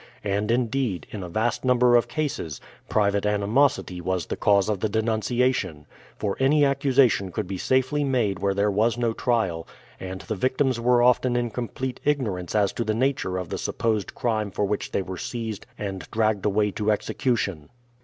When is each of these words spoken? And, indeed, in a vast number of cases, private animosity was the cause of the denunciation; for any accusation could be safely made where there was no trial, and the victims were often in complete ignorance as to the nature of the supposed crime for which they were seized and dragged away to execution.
And, 0.23 0.49
indeed, 0.49 1.05
in 1.11 1.21
a 1.21 1.29
vast 1.29 1.63
number 1.63 1.95
of 1.95 2.07
cases, 2.07 2.59
private 2.89 3.23
animosity 3.23 4.01
was 4.01 4.25
the 4.25 4.35
cause 4.35 4.67
of 4.67 4.79
the 4.79 4.89
denunciation; 4.89 5.85
for 6.17 6.35
any 6.39 6.65
accusation 6.65 7.31
could 7.31 7.45
be 7.45 7.59
safely 7.59 8.03
made 8.03 8.39
where 8.39 8.55
there 8.55 8.71
was 8.71 8.97
no 8.97 9.13
trial, 9.13 9.67
and 9.99 10.21
the 10.21 10.33
victims 10.33 10.79
were 10.79 11.03
often 11.03 11.35
in 11.35 11.51
complete 11.51 11.99
ignorance 12.03 12.55
as 12.55 12.73
to 12.73 12.83
the 12.83 12.95
nature 12.95 13.37
of 13.37 13.49
the 13.49 13.59
supposed 13.59 14.15
crime 14.15 14.49
for 14.49 14.65
which 14.65 14.89
they 14.91 15.03
were 15.03 15.19
seized 15.19 15.67
and 15.77 16.09
dragged 16.09 16.47
away 16.47 16.71
to 16.71 16.89
execution. 16.89 17.69